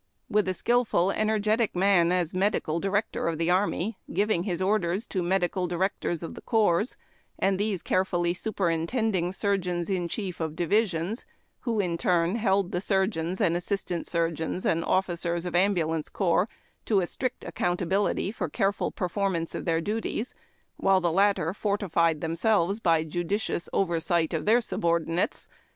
[0.31, 5.05] With a skil ful, energetic man as medical director of tlie army, giving his orders
[5.05, 6.95] to medical directors of C()r[)S,
[7.37, 11.27] and these carefully superintending surgeons in chief of divisions,
[11.67, 16.49] avIio, in turn, held the surgeons and assistant surgfeons and officers of ambulance corps
[16.85, 20.33] to a strict accountal)ility for a careful per formance of their duties,
[20.77, 25.47] while tlie latter fortified them selves by judicious oversight of their sulK)rdinates.